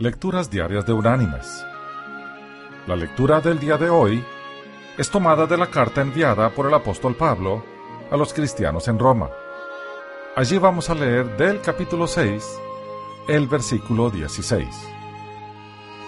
[0.00, 1.66] Lecturas Diarias de Unánimes.
[2.86, 4.24] La lectura del día de hoy
[4.96, 7.64] es tomada de la carta enviada por el apóstol Pablo
[8.08, 9.28] a los cristianos en Roma.
[10.36, 12.60] Allí vamos a leer del capítulo 6,
[13.26, 14.68] el versículo 16,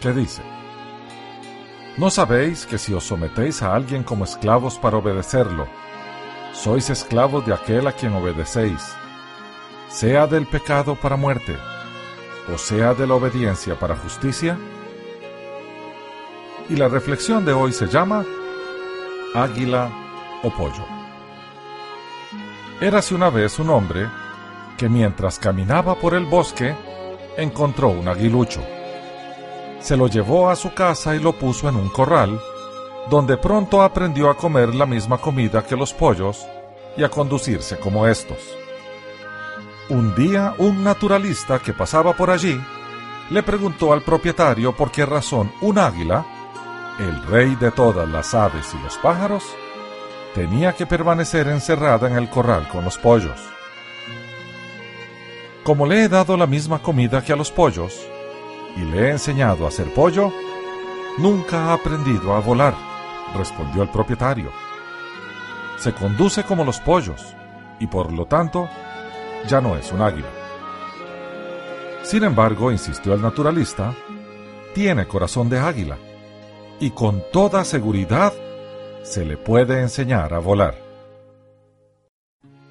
[0.00, 0.40] que dice,
[1.98, 5.66] ¿No sabéis que si os sometéis a alguien como esclavos para obedecerlo,
[6.54, 8.96] sois esclavos de aquel a quien obedecéis,
[9.90, 11.58] sea del pecado para muerte,
[12.52, 14.58] o sea de la obediencia para justicia?
[16.68, 18.24] Y la reflexión de hoy se llama
[19.34, 19.90] Águila
[20.42, 20.84] o Pollo.
[22.80, 24.08] Érase una vez un hombre
[24.76, 26.74] que mientras caminaba por el bosque
[27.36, 28.62] encontró un aguilucho.
[29.80, 32.40] Se lo llevó a su casa y lo puso en un corral,
[33.10, 36.46] donde pronto aprendió a comer la misma comida que los pollos
[36.96, 38.38] y a conducirse como estos.
[39.90, 42.58] Un día un naturalista que pasaba por allí
[43.28, 46.24] le preguntó al propietario por qué razón un águila,
[46.98, 49.44] el rey de todas las aves y los pájaros,
[50.34, 53.38] tenía que permanecer encerrada en el corral con los pollos.
[55.64, 58.06] Como le he dado la misma comida que a los pollos,
[58.76, 60.32] y le he enseñado a hacer pollo,
[61.18, 62.74] nunca ha aprendido a volar,
[63.36, 64.50] respondió el propietario.
[65.78, 67.34] Se conduce como los pollos,
[67.78, 68.68] y por lo tanto,
[69.48, 70.28] ya no es un águila.
[72.02, 73.94] Sin embargo, insistió el naturalista,
[74.74, 75.96] tiene corazón de águila,
[76.80, 78.32] y con toda seguridad
[79.02, 80.74] se le puede enseñar a volar.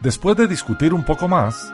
[0.00, 1.72] Después de discutir un poco más,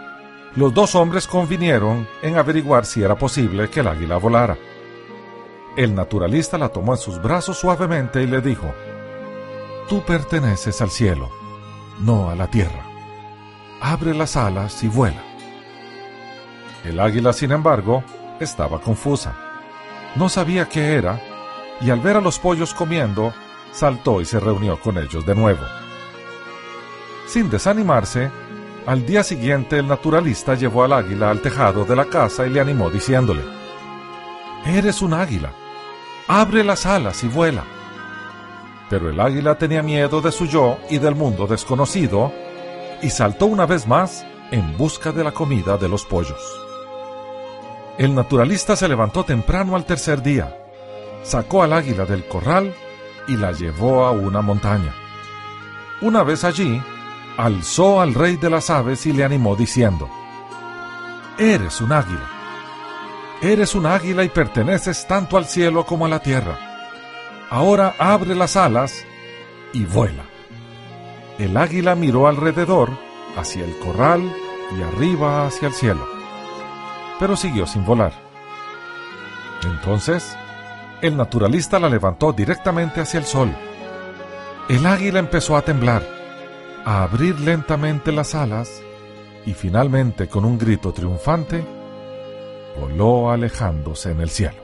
[0.55, 4.57] los dos hombres convinieron en averiguar si era posible que el águila volara.
[5.77, 8.73] El naturalista la tomó en sus brazos suavemente y le dijo,
[9.89, 11.31] Tú perteneces al cielo,
[12.01, 12.90] no a la tierra.
[13.81, 15.23] Abre las alas y vuela.
[16.85, 18.05] El águila, sin embargo,
[18.39, 19.35] estaba confusa.
[20.17, 21.21] No sabía qué era,
[21.81, 23.33] y al ver a los pollos comiendo,
[23.73, 25.63] saltó y se reunió con ellos de nuevo.
[27.27, 28.31] Sin desanimarse,
[28.87, 32.61] al día siguiente el naturalista llevó al águila al tejado de la casa y le
[32.61, 33.43] animó diciéndole,
[34.67, 35.53] Eres un águila,
[36.29, 37.65] abre las alas y vuela.
[38.91, 42.33] Pero el águila tenía miedo de su yo y del mundo desconocido,
[43.03, 46.41] y saltó una vez más en busca de la comida de los pollos.
[47.99, 50.57] El naturalista se levantó temprano al tercer día,
[51.23, 52.75] sacó al águila del corral
[53.29, 54.95] y la llevó a una montaña.
[56.01, 56.81] Una vez allí,
[57.37, 60.09] alzó al rey de las aves y le animó diciendo,
[61.39, 62.29] Eres un águila.
[63.43, 66.59] Eres un águila y perteneces tanto al cielo como a la tierra.
[67.51, 69.05] Ahora abre las alas
[69.73, 70.30] y vuela.
[71.41, 72.91] El águila miró alrededor,
[73.35, 74.21] hacia el corral
[74.77, 76.07] y arriba hacia el cielo,
[77.19, 78.13] pero siguió sin volar.
[79.65, 80.37] Entonces,
[81.01, 83.51] el naturalista la levantó directamente hacia el sol.
[84.69, 86.07] El águila empezó a temblar
[86.85, 88.83] a abrir lentamente las alas
[89.47, 91.65] y finalmente con un grito triunfante
[92.79, 94.63] voló alejándose en el cielo.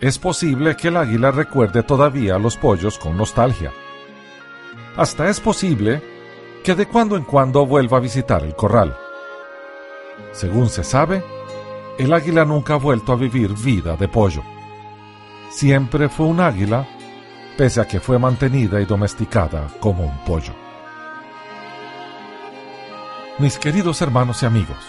[0.00, 3.70] Es posible que el águila recuerde todavía a los pollos con nostalgia.
[4.96, 6.02] Hasta es posible
[6.62, 8.96] que de cuando en cuando vuelva a visitar el corral.
[10.32, 11.22] Según se sabe,
[11.98, 14.42] el águila nunca ha vuelto a vivir vida de pollo.
[15.50, 16.86] Siempre fue un águila
[17.56, 20.54] pese a que fue mantenida y domesticada como un pollo.
[23.38, 24.84] Mis queridos hermanos y amigos,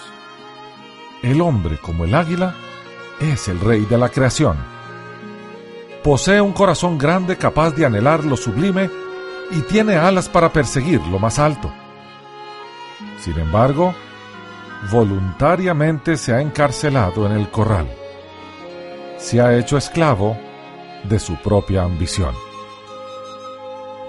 [1.21, 2.55] el hombre como el águila
[3.19, 4.57] es el rey de la creación.
[6.03, 8.89] Posee un corazón grande capaz de anhelar lo sublime
[9.55, 11.71] y tiene alas para perseguir lo más alto.
[13.19, 13.93] Sin embargo,
[14.91, 17.87] voluntariamente se ha encarcelado en el corral.
[19.17, 20.37] Se ha hecho esclavo
[21.03, 22.35] de su propia ambición.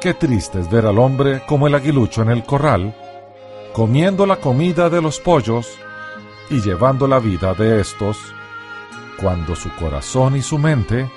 [0.01, 2.95] Qué triste es ver al hombre como el aguilucho en el corral,
[3.73, 5.69] comiendo la comida de los pollos
[6.51, 8.19] y llevando la vida de estos,
[9.21, 11.09] cuando su corazón y su mente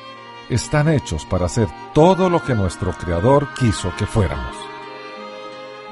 [0.49, 4.55] están hechos para hacer todo lo que nuestro Creador quiso que fuéramos.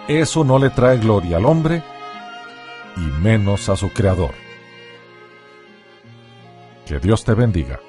[0.07, 1.83] Eso no le trae gloria al hombre
[2.95, 4.33] y menos a su Creador.
[6.85, 7.79] Que Dios te bendiga.